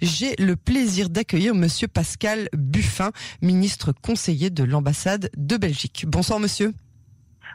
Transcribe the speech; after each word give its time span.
J'ai 0.00 0.34
le 0.36 0.56
plaisir 0.56 1.10
d'accueillir 1.10 1.54
Monsieur 1.54 1.88
Pascal 1.88 2.48
Buffin, 2.54 3.12
ministre 3.42 3.92
conseiller 3.92 4.50
de 4.50 4.64
l'ambassade 4.64 5.30
de 5.36 5.56
Belgique. 5.56 6.04
Bonsoir 6.08 6.40
Monsieur. 6.40 6.72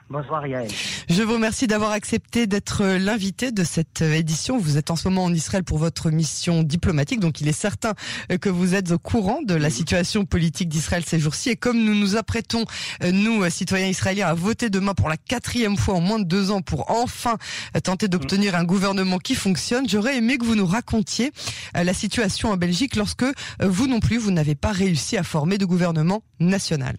Bonsoir 0.08 0.46
Yael. 0.46 0.70
Je 1.10 1.24
vous 1.24 1.34
remercie 1.34 1.66
d'avoir 1.66 1.90
accepté 1.90 2.46
d'être 2.46 2.86
l'invité 2.86 3.52
de 3.52 3.64
cette 3.64 4.02
édition. 4.02 4.60
Vous 4.60 4.78
êtes 4.78 4.92
en 4.92 4.96
ce 4.96 5.08
moment 5.08 5.24
en 5.24 5.34
Israël 5.34 5.64
pour 5.64 5.80
votre 5.80 6.12
mission 6.12 6.62
diplomatique, 6.62 7.20
donc 7.20 7.42
il 7.42 7.48
est 7.48 7.60
certain 7.60 7.94
que 8.40 8.50
vous 8.50 8.76
êtes 8.76 8.92
au 8.92 9.00
courant 9.00 9.42
de 9.42 9.56
la 9.56 9.72
situation 9.72 10.24
politique 10.24 10.70
d'Israël 10.70 11.04
ces 11.04 11.18
jours-ci. 11.18 11.50
Et 11.50 11.56
comme 11.56 11.84
nous 11.84 11.96
nous 11.96 12.18
apprêtons, 12.18 12.66
nous, 13.04 13.50
citoyens 13.50 13.88
israéliens, 13.88 14.28
à 14.28 14.36
voter 14.36 14.70
demain 14.70 14.94
pour 14.94 15.10
la 15.10 15.18
quatrième 15.18 15.76
fois 15.76 15.96
en 15.96 16.02
moins 16.02 16.20
de 16.20 16.26
deux 16.26 16.52
ans 16.52 16.62
pour 16.62 16.92
enfin 16.92 17.38
tenter 17.84 18.08
d'obtenir 18.08 18.56
un 18.56 18.64
gouvernement 18.64 19.18
qui 19.18 19.34
fonctionne, 19.34 19.90
j'aurais 19.90 20.18
aimé 20.18 20.38
que 20.38 20.46
vous 20.46 20.56
nous 20.56 20.68
racontiez 20.68 21.32
la 21.74 21.94
situation 21.96 22.52
en 22.52 22.58
Belgique 22.58 22.96
lorsque 22.96 23.26
vous 23.60 23.88
non 23.88 24.00
plus, 24.00 24.18
vous 24.18 24.32
n'avez 24.32 24.54
pas 24.54 24.72
réussi 24.72 25.18
à 25.18 25.24
former 25.24 25.58
de 25.58 25.66
gouvernement 25.66 26.22
national. 26.40 26.96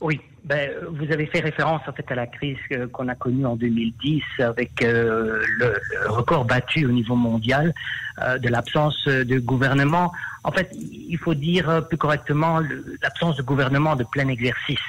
Oui, 0.00 0.20
ben, 0.44 0.70
vous 0.90 1.12
avez 1.12 1.26
fait 1.26 1.40
référence 1.40 1.82
en 1.86 1.92
fait 1.92 2.10
à 2.10 2.14
la 2.14 2.26
crise 2.26 2.56
qu'on 2.92 3.08
a 3.08 3.14
connue 3.14 3.46
en 3.46 3.56
2010 3.56 4.22
avec 4.38 4.82
euh, 4.82 5.42
le, 5.58 5.74
le, 6.02 6.10
record 6.10 6.44
battu 6.44 6.86
au 6.86 6.90
niveau 6.90 7.16
mondial 7.16 7.74
euh, 8.22 8.38
de 8.38 8.48
l'absence 8.48 9.06
de 9.06 9.38
gouvernement. 9.38 10.12
En 10.44 10.52
fait, 10.52 10.70
il 10.72 11.18
faut 11.18 11.34
dire 11.34 11.86
plus 11.88 11.98
correctement 11.98 12.60
l'absence 13.02 13.36
de 13.36 13.42
gouvernement 13.42 13.96
de 13.96 14.04
plein 14.04 14.28
exercice. 14.28 14.80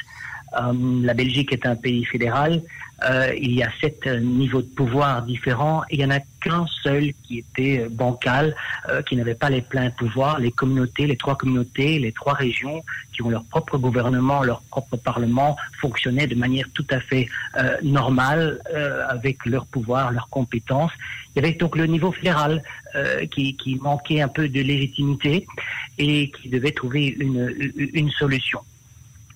Euh, 0.57 0.73
la 1.03 1.13
Belgique 1.13 1.53
est 1.53 1.65
un 1.65 1.75
pays 1.75 2.05
fédéral. 2.05 2.61
Euh, 3.07 3.33
il 3.39 3.53
y 3.53 3.63
a 3.63 3.69
sept 3.79 4.05
niveaux 4.07 4.61
de 4.61 4.67
pouvoir 4.67 5.21
différents 5.21 5.83
il 5.89 5.99
n'y 5.99 6.05
en 6.05 6.09
a 6.09 6.19
qu'un 6.41 6.65
seul 6.83 7.13
qui 7.23 7.39
était 7.39 7.87
bancal, 7.89 8.55
euh, 8.89 9.01
qui 9.01 9.15
n'avait 9.15 9.35
pas 9.35 9.49
les 9.49 9.61
pleins 9.61 9.89
pouvoirs. 9.89 10.39
Les 10.39 10.51
communautés, 10.51 11.07
les 11.07 11.15
trois 11.15 11.37
communautés, 11.37 11.99
les 11.99 12.11
trois 12.11 12.33
régions 12.33 12.83
qui 13.13 13.21
ont 13.21 13.29
leur 13.29 13.43
propre 13.45 13.77
gouvernement, 13.77 14.43
leur 14.43 14.61
propre 14.63 14.97
parlement, 14.97 15.55
fonctionnaient 15.79 16.27
de 16.27 16.35
manière 16.35 16.67
tout 16.73 16.85
à 16.89 16.99
fait 16.99 17.27
euh, 17.57 17.77
normale 17.83 18.59
avec 19.09 19.45
leurs 19.45 19.65
pouvoirs, 19.65 20.11
leurs 20.11 20.29
compétences. 20.29 20.91
Il 21.35 21.41
y 21.41 21.45
avait 21.45 21.55
donc 21.55 21.75
le 21.75 21.85
niveau 21.85 22.11
fédéral 22.11 22.61
qui, 23.31 23.79
manquait 23.81 24.21
un 24.21 24.27
peu 24.27 24.49
de 24.49 24.61
légitimité 24.61 25.45
et 25.97 26.31
qui 26.31 26.49
devait 26.49 26.71
trouver 26.71 27.15
une, 27.19 27.53
une 27.93 28.09
solution. 28.11 28.61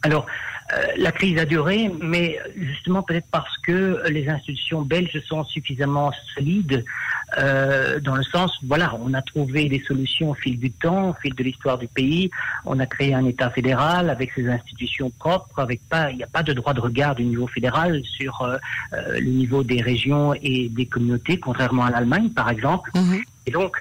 Alors, 0.01 0.25
euh, 0.25 0.62
la 0.97 1.11
crise 1.11 1.37
a 1.37 1.45
duré, 1.45 1.91
mais 2.01 2.39
justement 2.55 3.03
peut-être 3.03 3.27
parce 3.31 3.57
que 3.59 4.01
les 4.09 4.27
institutions 4.27 4.81
belges 4.81 5.21
sont 5.27 5.43
suffisamment 5.43 6.11
solides, 6.33 6.83
euh, 7.37 7.99
dans 7.99 8.15
le 8.15 8.23
sens, 8.23 8.51
voilà, 8.63 8.93
on 8.99 9.13
a 9.13 9.21
trouvé 9.21 9.67
des 9.67 9.81
solutions 9.87 10.31
au 10.31 10.33
fil 10.33 10.59
du 10.59 10.71
temps, 10.71 11.09
au 11.09 11.13
fil 11.13 11.33
de 11.33 11.43
l'histoire 11.43 11.77
du 11.77 11.87
pays. 11.87 12.29
On 12.65 12.79
a 12.79 12.85
créé 12.85 13.13
un 13.13 13.25
État 13.25 13.49
fédéral 13.49 14.09
avec 14.09 14.31
ses 14.33 14.47
institutions 14.47 15.09
propres, 15.09 15.59
avec 15.59 15.81
pas, 15.89 16.11
il 16.11 16.17
n'y 16.17 16.23
a 16.23 16.27
pas 16.27 16.43
de 16.43 16.53
droit 16.53 16.73
de 16.73 16.81
regard 16.81 17.15
du 17.15 17.23
niveau 17.23 17.47
fédéral 17.47 18.03
sur 18.05 18.41
euh, 18.41 18.57
euh, 18.93 19.19
le 19.19 19.29
niveau 19.29 19.63
des 19.63 19.81
régions 19.81 20.33
et 20.35 20.69
des 20.69 20.85
communautés, 20.85 21.39
contrairement 21.39 21.85
à 21.85 21.91
l'Allemagne, 21.91 22.29
par 22.29 22.49
exemple. 22.49 22.91
Mmh. 22.93 23.15
Et 23.47 23.51
donc, 23.51 23.77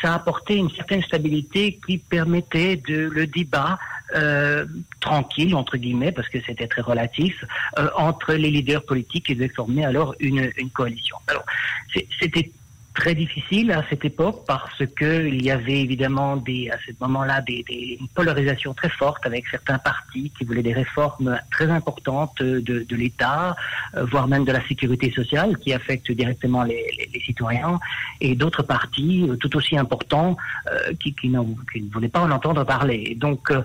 ça 0.00 0.12
a 0.12 0.16
apporté 0.16 0.56
une 0.56 0.70
certaine 0.70 1.02
stabilité 1.02 1.78
qui 1.86 1.98
permettait 1.98 2.76
de 2.76 3.08
le 3.08 3.26
débat 3.26 3.78
euh, 4.14 4.64
tranquille, 5.00 5.54
entre 5.54 5.76
guillemets, 5.76 6.12
parce 6.12 6.28
que 6.28 6.38
c'était 6.46 6.68
très 6.68 6.82
relatif, 6.82 7.44
euh, 7.78 7.88
entre 7.96 8.34
les 8.34 8.50
leaders 8.50 8.84
politiques 8.84 9.26
qui 9.26 9.34
devaient 9.34 9.48
former 9.48 9.84
alors 9.84 10.14
une, 10.20 10.50
une 10.56 10.70
coalition. 10.70 11.16
Alors, 11.26 11.44
c'était 12.20 12.50
très 12.96 13.14
difficile 13.14 13.70
à 13.70 13.82
cette 13.88 14.04
époque 14.04 14.38
parce 14.46 14.82
que 14.98 15.26
il 15.28 15.44
y 15.44 15.50
avait 15.50 15.80
évidemment 15.86 16.36
des, 16.36 16.70
à 16.70 16.78
ce 16.84 16.92
moment-là 17.00 17.42
des, 17.42 17.62
des, 17.68 17.98
une 18.00 18.08
polarisation 18.08 18.72
très 18.74 18.88
forte 18.88 19.24
avec 19.26 19.46
certains 19.48 19.78
partis 19.78 20.32
qui 20.36 20.44
voulaient 20.44 20.68
des 20.70 20.72
réformes 20.72 21.38
très 21.50 21.68
importantes 21.70 22.42
de, 22.42 22.60
de 22.92 22.96
l'État, 22.96 23.54
euh, 23.94 24.04
voire 24.10 24.26
même 24.26 24.44
de 24.44 24.52
la 24.52 24.66
sécurité 24.66 25.12
sociale 25.12 25.58
qui 25.58 25.74
affectent 25.74 26.10
directement 26.10 26.62
les, 26.64 26.82
les, 26.98 27.08
les 27.12 27.20
citoyens, 27.20 27.78
et 28.20 28.34
d'autres 28.34 28.62
partis 28.62 29.26
euh, 29.28 29.36
tout 29.36 29.54
aussi 29.58 29.76
importants 29.76 30.36
euh, 30.72 30.92
qui, 31.00 31.12
qui, 31.14 31.28
qui, 31.72 31.80
ne 31.82 31.90
voulaient 31.92 32.14
pas 32.16 32.20
en 32.20 32.30
entendre 32.30 32.64
parler. 32.64 33.14
Donc 33.20 33.50
euh, 33.50 33.62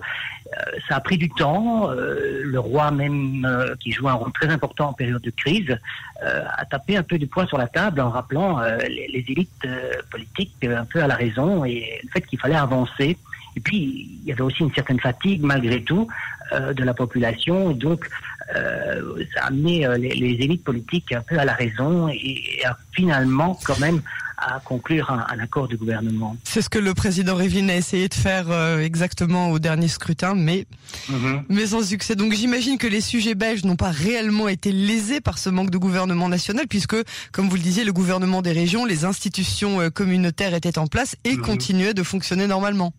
ça 0.88 0.96
a 0.96 1.00
pris 1.00 1.18
du 1.18 1.30
temps. 1.30 1.90
le 1.90 2.58
roi 2.58 2.90
même, 2.90 3.46
qui 3.80 3.92
joue 3.92 4.08
un 4.08 4.14
rôle 4.14 4.32
très 4.32 4.48
important 4.48 4.88
en 4.90 4.92
période 4.92 5.22
de 5.22 5.30
crise, 5.30 5.78
a 6.22 6.64
tapé 6.66 6.96
un 6.96 7.02
peu 7.02 7.18
du 7.18 7.26
poing 7.26 7.46
sur 7.46 7.58
la 7.58 7.68
table 7.68 8.00
en 8.00 8.10
rappelant 8.10 8.60
les, 8.88 9.24
élites 9.28 9.50
euh, 9.64 9.92
politiques 10.10 10.64
un 10.64 10.84
peu 10.84 11.02
à 11.02 11.06
la 11.06 11.14
raison 11.14 11.64
et 11.64 12.00
le 12.02 12.08
fait 12.10 12.22
qu'il 12.22 12.38
fallait 12.38 12.56
avancer. 12.56 13.16
Et 13.54 13.60
puis, 13.60 14.18
il 14.22 14.28
y 14.28 14.32
avait 14.32 14.42
aussi 14.42 14.62
une 14.62 14.72
certaine 14.72 15.00
fatigue, 15.00 15.42
malgré 15.42 15.82
tout, 15.82 16.08
euh, 16.52 16.72
de 16.72 16.82
la 16.84 16.94
population. 16.94 17.70
Et 17.70 17.74
donc, 17.74 18.08
euh, 18.54 19.24
ça 19.34 19.42
a 19.42 19.46
amené 19.48 19.86
les, 19.98 20.44
élites 20.44 20.64
politiques 20.64 21.12
un 21.12 21.20
peu 21.20 21.38
à 21.38 21.44
la 21.44 21.54
raison 21.54 22.08
et, 22.08 22.42
et 22.58 22.64
a 22.64 22.76
finalement, 22.92 23.58
quand 23.64 23.78
même, 23.78 24.00
à 24.46 24.60
conclure 24.60 25.10
un, 25.10 25.24
un, 25.32 25.38
accord 25.40 25.68
de 25.68 25.76
gouvernement. 25.76 26.36
C'est 26.44 26.62
ce 26.62 26.68
que 26.68 26.78
le 26.78 26.94
président 26.94 27.34
Revin 27.36 27.68
a 27.68 27.76
essayé 27.76 28.08
de 28.08 28.14
faire 28.14 28.50
euh, 28.50 28.80
exactement 28.80 29.50
au 29.50 29.58
dernier 29.58 29.88
scrutin, 29.88 30.34
mais, 30.34 30.66
mm 31.08 31.12
-hmm. 31.14 31.42
mais 31.48 31.66
sans 31.66 31.82
succès. 31.86 32.14
Donc 32.16 32.32
j'imagine 32.32 32.76
que 32.78 32.86
les 32.88 33.00
sujets 33.00 33.34
belges 33.34 33.64
n'ont 33.64 33.76
pas 33.76 33.90
réellement 33.90 34.48
été 34.48 34.72
lésés 34.72 35.20
par 35.20 35.38
ce 35.38 35.50
manque 35.50 35.70
de 35.70 35.78
gouvernement 35.78 36.28
national, 36.28 36.66
puisque, 36.68 36.96
comme 37.32 37.48
vous 37.48 37.56
le 37.56 37.62
disiez, 37.62 37.84
le 37.84 37.92
gouvernement 37.92 38.42
des 38.42 38.52
régions, 38.52 38.84
les 38.84 39.04
institutions 39.04 39.80
euh, 39.80 39.90
communautaires 39.90 40.54
étaient 40.54 40.78
en 40.78 40.86
place 40.94 41.16
et 41.24 41.34
mm 41.36 41.40
-hmm. 41.40 41.46
continuaient 41.50 41.94
de 41.94 42.02
fonctionner 42.02 42.46
normalement. 42.46 42.92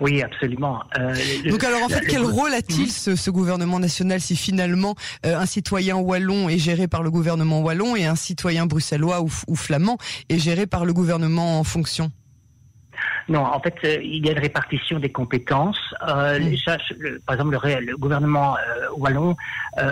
Oui, 0.00 0.22
absolument. 0.22 0.80
Euh, 0.98 1.14
Donc 1.48 1.64
alors 1.64 1.82
en 1.82 1.88
fait, 1.88 2.06
quel 2.06 2.22
rôle 2.22 2.52
a-t-il 2.52 2.90
ce, 2.90 3.16
ce, 3.16 3.30
gouvernement 3.30 3.78
national 3.78 4.20
si 4.20 4.36
finalement 4.36 4.94
euh, 5.26 5.38
un 5.38 5.46
citoyen 5.46 5.96
wallon 5.96 6.48
est 6.48 6.58
géré 6.58 6.88
par 6.88 7.02
le 7.02 7.10
gouvernement 7.10 7.60
wallon 7.60 7.96
et 7.96 8.06
un 8.06 8.16
citoyen 8.16 8.66
bruxellois 8.66 9.20
ou, 9.20 9.30
ou 9.48 9.56
flamand 9.56 9.98
est 10.28 10.38
géré 10.38 10.66
par 10.66 10.84
le 10.84 10.92
gouvernement 10.92 11.58
en 11.58 11.64
fonction? 11.64 12.10
Non, 13.28 13.44
en 13.44 13.60
fait, 13.60 13.74
euh, 13.84 13.98
il 14.02 14.24
y 14.24 14.28
a 14.28 14.32
une 14.32 14.38
répartition 14.38 14.98
des 14.98 15.10
compétences. 15.10 15.94
Euh, 16.06 16.38
mmh. 16.38 16.56
ça, 16.64 16.78
le, 16.98 17.20
par 17.20 17.34
exemple, 17.34 17.58
le, 17.62 17.80
le 17.80 17.96
gouvernement 17.96 18.56
euh, 18.56 18.88
wallon 18.96 19.36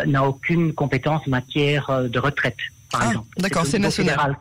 n'a 0.07 0.25
aucune 0.25 0.73
compétence 0.73 1.23
en 1.27 1.31
matière 1.31 2.09
de 2.09 2.19
retraite, 2.19 2.57
par 2.93 3.03
ah, 3.03 3.07
exemple. 3.09 3.29
D'accord, 3.39 3.67
c'est 3.67 3.79
national. 3.79 4.37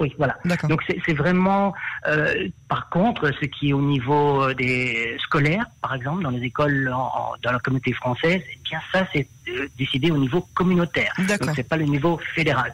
Oui, 0.00 0.14
voilà. 0.16 0.38
Donc 0.68 0.82
c'est 0.86 1.12
vraiment, 1.12 1.74
euh, 2.08 2.48
par 2.68 2.88
contre, 2.88 3.30
ce 3.38 3.44
qui 3.44 3.68
est 3.68 3.72
au 3.74 3.82
niveau 3.82 4.52
des 4.54 5.16
scolaires, 5.22 5.66
par 5.82 5.94
exemple, 5.94 6.22
dans 6.22 6.30
les 6.30 6.42
écoles, 6.42 6.90
en, 6.92 6.98
en, 6.98 7.32
dans 7.42 7.52
la 7.52 7.58
communauté 7.58 7.92
française, 7.92 8.40
eh 8.50 8.58
bien 8.64 8.80
ça 8.92 9.06
c'est 9.12 9.28
euh, 9.48 9.68
décidé 9.78 10.10
au 10.10 10.16
niveau 10.16 10.46
communautaire. 10.54 11.12
Donc 11.18 11.50
c'est 11.54 11.68
pas 11.68 11.76
le 11.76 11.84
niveau 11.84 12.18
fédéral. 12.34 12.72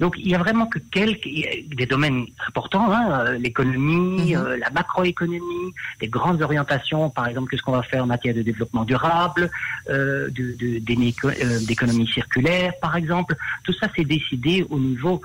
Donc 0.00 0.16
il 0.18 0.28
y 0.28 0.34
a 0.34 0.38
vraiment 0.38 0.66
que 0.66 0.78
quelques 0.78 1.24
des 1.24 1.86
domaines 1.86 2.26
importants, 2.46 2.92
hein, 2.92 3.32
l'économie, 3.38 4.36
euh, 4.36 4.58
la 4.58 4.68
macroéconomie, 4.68 5.72
des 6.00 6.08
grandes 6.08 6.42
orientations, 6.42 7.08
par 7.08 7.26
exemple, 7.26 7.50
qu'est-ce 7.50 7.62
qu'on 7.62 7.72
va 7.72 7.82
faire 7.82 8.04
en 8.04 8.06
matière 8.06 8.34
de 8.34 8.42
développement 8.42 8.84
durable, 8.84 9.50
euh, 9.88 10.28
d'économie 10.30 11.14
de, 12.04 12.08
de, 12.08 12.12
circulaire, 12.12 12.72
par 12.82 12.96
exemple. 12.96 13.34
Tout 13.64 13.72
ça 13.72 13.88
c'est 13.96 14.04
décidé 14.04 14.66
au 14.68 14.78
niveau 14.78 15.22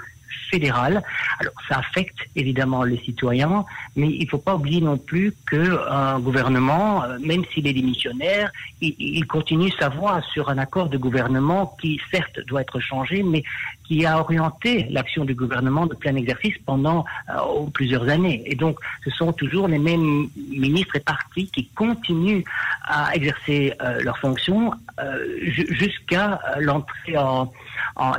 fédéral. 0.50 1.04
Alors, 1.40 1.54
ça 1.68 1.80
affecte 1.80 2.18
évidemment 2.36 2.84
les 2.84 2.98
citoyens, 3.00 3.66
mais 3.96 4.10
il 4.10 4.26
ne 4.26 4.30
faut 4.30 4.38
pas 4.38 4.56
oublier 4.56 4.82
non 4.82 4.98
plus 4.98 5.34
qu'un 5.50 6.20
gouvernement, 6.20 7.04
euh, 7.04 7.18
même 7.20 7.44
s'il 7.54 7.68
est 7.68 7.74
démissionnaire, 7.74 8.52
il, 8.82 9.26
continue 9.28 9.72
sa 9.80 9.90
voie 9.90 10.22
sur 10.34 10.50
un 10.50 10.58
accord 10.58 10.90
de 10.90 10.98
gouvernement 10.98 11.78
qui, 11.80 12.00
certes, 12.12 12.40
doit 12.48 12.62
être 12.62 12.80
changé, 12.80 13.24
mais 13.24 13.44
qui 13.86 14.06
a 14.06 14.20
orienté 14.20 14.88
l'action 14.90 15.26
du 15.26 15.36
gouvernement 15.36 15.86
de 15.86 15.96
plein 15.96 16.16
exercice 16.16 16.56
pendant 16.66 17.06
euh, 17.30 17.66
plusieurs 17.74 18.08
années. 18.10 18.42
Et 18.46 18.56
donc, 18.56 18.80
ce 19.04 19.12
sont 19.12 19.34
toujours 19.34 19.68
les 19.68 19.80
mêmes 19.80 20.28
ministres 20.50 20.96
et 20.96 21.02
partis 21.02 21.48
qui 21.48 21.68
continuent 21.68 22.44
à 22.84 23.16
exercer 23.16 23.74
euh, 23.82 24.02
leurs 24.02 24.18
fonctions 24.18 24.74
euh, 25.00 25.26
jusqu'à 25.46 26.40
l'entrée 26.60 27.18
en, 27.18 27.52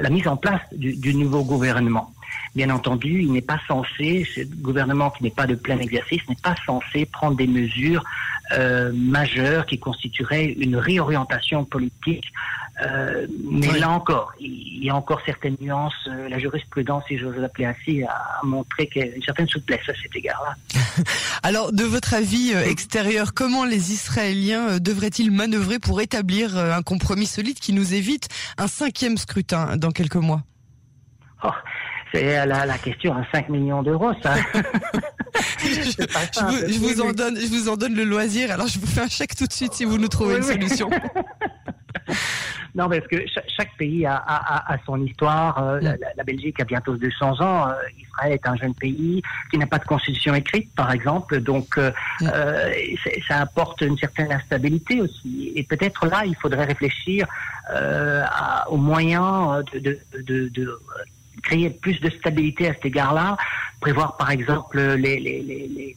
la 0.00 0.10
mise 0.10 0.28
en 0.28 0.36
place 0.36 0.62
du 0.72 1.14
nouveau 1.14 1.42
gouvernement. 1.42 2.01
Bien 2.54 2.68
entendu, 2.68 3.22
il 3.22 3.32
n'est 3.32 3.40
pas 3.40 3.58
censé, 3.66 4.28
ce 4.34 4.42
gouvernement 4.42 5.10
qui 5.10 5.22
n'est 5.22 5.30
pas 5.30 5.46
de 5.46 5.54
plein 5.54 5.78
exercice, 5.78 6.20
n'est 6.28 6.36
pas 6.42 6.54
censé 6.66 7.06
prendre 7.06 7.36
des 7.36 7.46
mesures 7.46 8.04
euh, 8.52 8.92
majeures 8.94 9.64
qui 9.64 9.78
constitueraient 9.78 10.44
une 10.44 10.76
réorientation 10.76 11.64
politique. 11.64 12.26
Euh, 12.84 13.26
mais 13.50 13.70
oui. 13.70 13.80
là 13.80 13.88
encore, 13.88 14.32
il 14.38 14.84
y 14.84 14.90
a 14.90 14.96
encore 14.96 15.20
certaines 15.24 15.56
nuances. 15.60 15.94
Euh, 16.08 16.28
la 16.28 16.38
jurisprudence, 16.38 17.04
si 17.08 17.16
je 17.16 17.24
veux 17.24 17.40
l'appeler 17.40 17.66
ainsi, 17.66 18.02
a 18.02 18.40
montré 18.42 18.88
qu'il 18.88 19.06
y 19.06 19.08
a 19.08 19.14
une 19.14 19.22
certaine 19.22 19.48
souplesse 19.48 19.88
à 19.88 19.94
cet 19.94 20.14
égard-là. 20.14 20.54
Alors, 21.42 21.72
de 21.72 21.84
votre 21.84 22.12
avis 22.12 22.52
extérieur, 22.52 23.32
comment 23.32 23.64
les 23.64 23.92
Israéliens 23.92 24.78
devraient-ils 24.78 25.30
manœuvrer 25.30 25.78
pour 25.78 26.02
établir 26.02 26.58
un 26.58 26.82
compromis 26.82 27.26
solide 27.26 27.58
qui 27.58 27.72
nous 27.72 27.94
évite 27.94 28.28
un 28.58 28.66
cinquième 28.66 29.16
scrutin 29.16 29.78
dans 29.78 29.90
quelques 29.90 30.16
mois? 30.16 30.42
Oh 31.44 31.50
C'est 32.12 32.46
la, 32.46 32.66
la 32.66 32.78
question 32.78 33.14
à 33.14 33.24
5 33.32 33.48
millions 33.48 33.82
d'euros, 33.82 34.12
ça. 34.22 34.34
je, 35.58 36.78
vous, 36.78 37.00
en 37.00 37.12
donne, 37.12 37.36
je 37.38 37.48
vous 37.48 37.68
en 37.68 37.76
donne 37.76 37.94
le 37.94 38.04
loisir. 38.04 38.50
Alors, 38.50 38.66
je 38.66 38.78
vous 38.78 38.86
fais 38.86 39.00
un 39.00 39.08
chèque 39.08 39.34
tout 39.34 39.46
de 39.46 39.52
suite 39.52 39.72
si 39.72 39.84
vous 39.84 39.96
nous 39.96 40.08
trouvez 40.08 40.36
une 40.36 40.42
solution. 40.42 40.90
non, 42.74 42.88
parce 42.88 43.06
que 43.06 43.16
chaque, 43.56 43.74
pays 43.78 44.04
a, 44.04 44.16
a, 44.16 44.74
a, 44.74 44.78
son 44.84 45.02
histoire. 45.04 45.62
Euh, 45.62 45.80
la, 45.80 45.96
la, 46.16 46.24
Belgique 46.24 46.60
a 46.60 46.64
bientôt 46.64 46.96
200 46.96 47.40
ans. 47.40 47.68
Euh, 47.68 47.72
Israël 47.98 48.32
est 48.32 48.46
un 48.46 48.56
jeune 48.56 48.74
pays 48.74 49.22
qui 49.50 49.58
n'a 49.58 49.66
pas 49.66 49.78
de 49.78 49.84
constitution 49.84 50.34
écrite, 50.34 50.74
par 50.74 50.92
exemple. 50.92 51.40
Donc, 51.40 51.78
euh, 51.78 51.90
ça 53.26 53.38
apporte 53.38 53.80
une 53.80 53.96
certaine 53.96 54.32
instabilité 54.32 55.00
aussi. 55.00 55.52
Et 55.56 55.62
peut-être 55.62 56.06
là, 56.06 56.24
il 56.26 56.36
faudrait 56.36 56.66
réfléchir 56.66 57.26
aux 58.68 58.76
moyens 58.76 59.64
de, 59.72 59.78
de, 59.78 59.98
de, 60.22 60.48
de 60.48 60.78
créer 61.42 61.70
plus 61.70 62.00
de 62.00 62.10
stabilité 62.10 62.68
à 62.68 62.74
cet 62.74 62.86
égard-là, 62.86 63.36
prévoir 63.80 64.16
par 64.16 64.30
exemple 64.30 64.80
les, 64.80 65.96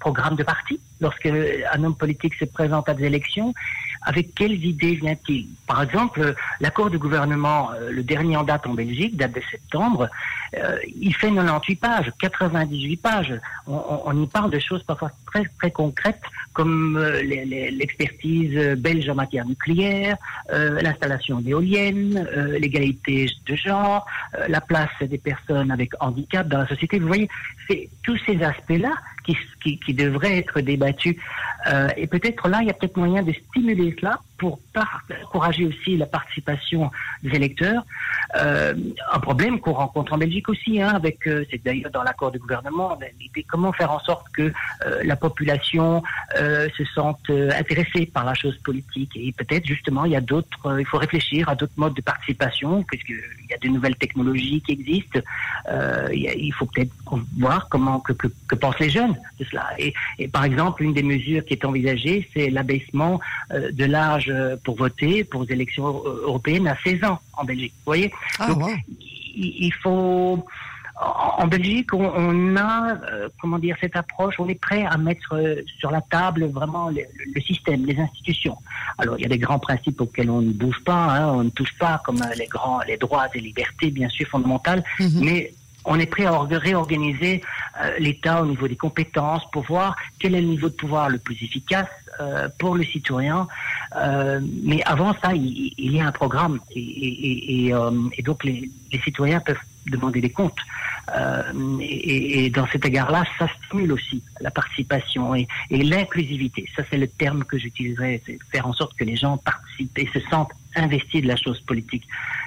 programmes 0.00 0.36
de 0.36 0.42
parti. 0.42 0.80
Lorsque 1.00 1.26
un 1.26 1.84
homme 1.84 1.96
politique 1.96 2.34
se 2.34 2.44
présente 2.44 2.88
à 2.88 2.94
des 2.94 3.04
élections, 3.04 3.54
avec 4.04 4.34
quelles 4.34 4.64
idées 4.64 4.94
vient-il? 4.96 5.46
Par 5.66 5.82
exemple, 5.82 6.34
l'accord 6.60 6.90
de 6.90 6.98
gouvernement, 6.98 7.70
euh, 7.72 7.90
le 7.90 8.02
dernier 8.02 8.36
en 8.36 8.44
date 8.44 8.66
en 8.66 8.74
Belgique, 8.74 9.16
date 9.16 9.32
de 9.32 9.42
septembre, 9.50 10.08
euh, 10.56 10.76
il 11.00 11.14
fait 11.14 11.30
98 11.30 11.76
pages, 11.76 12.12
98 12.18 12.96
pages. 12.96 13.40
On, 13.66 14.22
y 14.22 14.26
parle 14.26 14.50
de 14.50 14.58
choses 14.58 14.82
parfois 14.82 15.10
très, 15.26 15.44
très 15.58 15.70
concrètes, 15.70 16.22
comme 16.52 16.96
euh, 16.96 17.22
l'expertise 17.22 18.76
belge 18.76 19.08
en 19.08 19.14
matière 19.14 19.46
nucléaire, 19.46 20.16
l'installation 20.50 21.40
d'éoliennes, 21.40 22.28
l'égalité 22.58 23.30
de 23.46 23.54
genre, 23.54 24.06
la 24.48 24.60
place 24.60 24.90
des 25.00 25.18
personnes 25.18 25.70
avec 25.70 25.92
handicap 26.00 26.46
dans 26.48 26.58
la 26.58 26.68
société. 26.68 26.98
Vous 26.98 27.06
voyez, 27.06 27.28
tous 28.02 28.18
ces 28.26 28.42
aspects-là 28.42 28.92
qui, 29.24 29.36
qui, 29.62 29.78
qui 29.78 29.94
devraient 29.94 30.38
être 30.38 30.60
débattus. 30.60 31.16
Euh, 31.66 31.88
et 31.96 32.06
peut-être 32.06 32.48
là, 32.48 32.58
il 32.62 32.66
y 32.66 32.70
a 32.70 32.74
peut-être 32.74 32.96
moyen 32.96 33.22
de 33.22 33.32
stimuler 33.32 33.94
cela 33.98 34.20
pour 34.42 34.58
encourager 35.22 35.64
aussi 35.66 35.96
la 35.96 36.06
participation 36.06 36.90
des 37.22 37.30
électeurs. 37.36 37.84
Euh, 38.36 38.74
un 39.12 39.20
problème 39.20 39.60
qu'on 39.60 39.72
rencontre 39.72 40.14
en 40.14 40.18
Belgique 40.18 40.48
aussi, 40.48 40.82
hein, 40.82 40.88
avec 40.88 41.28
euh, 41.28 41.44
c'est 41.48 41.62
d'ailleurs 41.62 41.92
dans 41.92 42.02
l'accord 42.02 42.32
de 42.32 42.38
gouvernement, 42.38 42.98
l'idée 43.20 43.44
comment 43.48 43.72
faire 43.72 43.92
en 43.92 44.00
sorte 44.00 44.26
que 44.32 44.42
euh, 44.42 45.02
la 45.04 45.14
population 45.14 46.02
se 46.34 46.84
sente 46.94 47.30
intéressée 47.30 48.06
par 48.06 48.24
la 48.24 48.34
chose 48.34 48.56
politique. 48.58 49.12
Et 49.14 49.32
peut-être 49.32 49.66
justement, 49.66 50.04
il 50.06 50.12
y 50.12 50.16
a 50.16 50.20
d'autres, 50.20 50.78
il 50.78 50.86
faut 50.86 50.98
réfléchir 50.98 51.48
à 51.48 51.54
d'autres 51.54 51.76
modes 51.76 51.94
de 51.94 52.00
participation, 52.00 52.82
puisqu'il 52.82 53.48
y 53.50 53.54
a 53.54 53.58
de 53.58 53.68
nouvelles 53.68 53.96
technologies 53.96 54.60
qui 54.62 54.72
existent. 54.72 55.20
il 56.12 56.52
faut 56.56 56.66
peut-être 56.66 56.92
voir 57.38 57.68
comment 57.68 58.00
que, 58.00 58.12
que, 58.14 58.54
pensent 58.54 58.78
les 58.78 58.90
jeunes 58.90 59.16
de 59.38 59.44
cela. 59.44 59.66
Et, 59.78 59.92
et, 60.18 60.28
par 60.28 60.44
exemple, 60.44 60.82
une 60.82 60.94
des 60.94 61.02
mesures 61.02 61.44
qui 61.44 61.52
est 61.54 61.64
envisagée, 61.64 62.28
c'est 62.32 62.48
l'abaissement 62.50 63.20
de 63.50 63.84
l'âge 63.84 64.31
pour 64.64 64.76
voter 64.76 65.24
pour 65.24 65.44
les 65.44 65.52
élections 65.52 65.86
européennes 66.04 66.68
à 66.68 66.76
16 66.84 67.04
ans 67.04 67.18
en 67.34 67.44
Belgique. 67.44 67.72
Vous 67.78 67.84
voyez? 67.86 68.12
Ah, 68.38 68.48
Donc, 68.48 68.70
il, 69.34 69.72
faut 69.82 70.44
en 71.00 71.46
Belgique, 71.46 71.92
on, 71.94 72.56
a, 72.56 72.96
euh, 73.10 73.28
comment 73.40 73.58
dire, 73.58 73.76
cette 73.80 73.96
approche, 73.96 74.34
on 74.38 74.48
est 74.48 74.60
prêt 74.60 74.84
à 74.84 74.96
mettre 74.96 75.34
euh, 75.34 75.62
sur 75.78 75.90
la 75.90 76.00
table 76.00 76.44
vraiment 76.46 76.90
le, 76.90 77.40
système, 77.40 77.84
les 77.86 77.98
institutions. 77.98 78.56
Alors, 78.98 79.18
il 79.18 79.22
y 79.22 79.24
a 79.24 79.28
des 79.28 79.38
grands 79.38 79.58
principes 79.58 80.00
auxquels 80.00 80.30
on 80.30 80.42
ne 80.42 80.52
bouge 80.52 80.78
pas, 80.84 81.16
hein, 81.16 81.32
on 81.32 81.44
ne 81.44 81.50
touche 81.50 81.76
pas, 81.78 82.00
comme 82.04 82.22
les 82.38 82.46
grands, 82.46 82.80
les 82.86 82.96
droits 82.96 83.26
et 83.34 83.40
libertés, 83.40 83.90
bien 83.90 84.08
sûr, 84.08 84.28
fondamentales, 84.28 84.84
mhm. 85.00 85.24
mais 85.24 85.52
on 85.84 85.98
est 85.98 86.06
prêt 86.06 86.24
à 86.24 86.38
réorganiser 86.40 87.42
l'État 87.98 88.42
au 88.42 88.46
niveau 88.46 88.68
des 88.68 88.76
compétences 88.76 89.42
pour 89.50 89.64
voir 89.64 89.96
quel 90.18 90.34
est 90.34 90.40
le 90.40 90.46
niveau 90.46 90.68
de 90.68 90.74
pouvoir 90.74 91.08
le 91.08 91.18
plus 91.18 91.34
efficace, 91.42 91.88
euh, 92.20 92.48
pour 92.58 92.74
le 92.74 92.84
citoyen. 92.84 93.48
Euh, 93.96 94.38
mais 94.62 94.82
avant 94.84 95.14
ça, 95.22 95.34
il, 95.34 95.72
y 95.78 95.98
a 95.98 96.06
un 96.06 96.12
programme 96.12 96.60
et, 96.70 96.78
et, 96.78 97.66
et, 97.66 97.74
euh, 97.74 97.90
et 98.18 98.22
donc 98.22 98.44
les, 98.44 98.70
les, 98.92 99.00
citoyens 99.00 99.40
peuvent 99.40 99.56
demander 99.86 100.20
des 100.20 100.28
comptes. 100.28 100.60
et, 101.80 102.50
dans 102.50 102.66
cet 102.66 102.84
égard-là, 102.84 103.24
ça 103.38 103.48
stimule 103.56 103.92
aussi 103.92 104.22
la 104.40 104.50
participation 104.50 105.34
et, 105.34 105.48
l'inclusivité. 105.70 106.68
Ça, 106.76 106.82
c'est 106.90 106.98
le 106.98 107.08
terme 107.08 107.44
que 107.44 107.58
j'utiliserais, 107.58 108.22
faire 108.50 108.66
en 108.66 108.74
sorte 108.74 108.94
que 108.94 109.04
les 109.04 109.16
gens 109.16 109.38
participent 109.38 109.98
et 109.98 110.08
se 110.12 110.20
sentent 110.28 110.52
investis 110.76 111.22
de 111.22 111.28
la 111.28 111.36
chose 111.36 111.60
politique. 111.60 112.04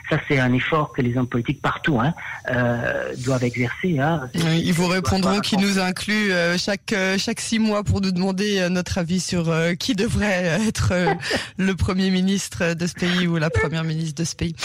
Ça, 0.09 0.19
c'est 0.27 0.39
un 0.39 0.53
effort 0.53 0.93
que 0.93 1.01
les 1.01 1.17
hommes 1.17 1.27
politiques 1.27 1.61
partout 1.61 1.99
hein, 1.99 2.13
euh, 2.51 3.13
doivent 3.17 3.43
exercer. 3.43 3.99
Hein. 3.99 4.29
ils 4.35 4.73
vous 4.73 4.87
répondront 4.87 5.39
qu'ils 5.39 5.59
nous 5.59 5.79
incluent 5.79 6.31
euh, 6.31 6.57
chaque 6.57 6.93
euh, 6.93 7.17
chaque 7.17 7.39
six 7.39 7.57
mois 7.57 7.83
pour 7.83 8.01
nous 8.01 8.11
demander 8.11 8.67
notre 8.69 8.99
avis 8.99 9.19
sur 9.19 9.51
qui 9.79 9.95
devrait 9.95 10.59
être 10.67 10.93
le 11.57 11.75
premier 11.75 12.11
ministre 12.11 12.73
de 12.75 12.85
ce 12.85 12.93
pays 12.93 13.27
ou 13.27 13.37
la 13.37 13.49
première 13.49 13.83
ministre 13.83 14.21
de 14.21 14.25
ce 14.25 14.35
pays. 14.35 14.55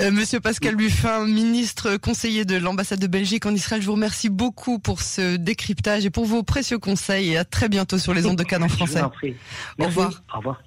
Monsieur 0.00 0.40
Pascal 0.40 0.76
Buffin, 0.76 1.26
ministre 1.26 1.96
conseiller 1.96 2.44
de 2.44 2.56
l'ambassade 2.56 3.00
de 3.00 3.06
Belgique 3.06 3.44
en 3.44 3.54
Israël, 3.54 3.82
je 3.82 3.86
vous 3.86 3.94
remercie 3.94 4.30
beaucoup 4.30 4.78
pour 4.78 5.02
ce 5.02 5.36
décryptage 5.36 6.06
et 6.06 6.10
pour 6.10 6.24
vos 6.24 6.42
précieux 6.42 6.78
conseils 6.78 7.32
et 7.32 7.38
à 7.38 7.44
très 7.44 7.68
bientôt 7.68 7.98
sur 7.98 8.14
les 8.14 8.26
ondes 8.26 8.36
de 8.36 8.44
Cannes 8.44 8.62
en 8.62 8.68
français. 8.68 9.02
Au 9.02 9.84
revoir. 9.84 10.22
Au 10.32 10.38
revoir. 10.38 10.62